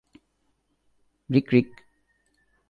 রিক, 1.29 1.47
রিক। 1.53 1.71